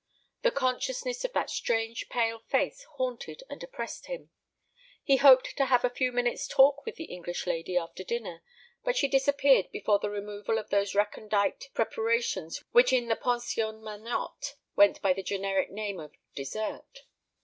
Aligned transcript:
The 0.41 0.49
consciousness 0.49 1.23
of 1.25 1.33
that 1.33 1.51
strange 1.51 2.09
pale 2.09 2.39
face 2.39 2.85
haunted 2.95 3.43
and 3.51 3.63
oppressed 3.63 4.07
him. 4.07 4.31
He 5.03 5.17
hoped 5.17 5.55
to 5.57 5.65
have 5.65 5.85
a 5.85 5.91
few 5.91 6.11
minutes' 6.11 6.47
talk 6.47 6.87
with 6.87 6.95
the 6.95 7.03
English 7.03 7.45
lady 7.45 7.77
after 7.77 8.03
dinner, 8.03 8.41
but 8.83 8.97
she 8.97 9.07
disappeared 9.07 9.69
before 9.71 9.99
the 9.99 10.09
removal 10.09 10.57
of 10.57 10.71
those 10.71 10.95
recondite 10.95 11.69
preparations 11.75 12.63
which 12.71 12.91
in 12.91 13.09
the 13.09 13.15
Pension 13.15 13.79
Magnotte 13.83 14.55
went 14.75 14.99
by 15.03 15.13
the 15.13 15.21
generic 15.21 15.69
name 15.69 15.99
of 15.99 16.15
"dessert." 16.33 17.03